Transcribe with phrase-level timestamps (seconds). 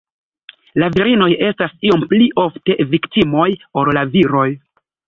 [0.83, 3.49] La virinoj estas iom pli ofte viktimoj
[3.85, 4.51] ol la viroj.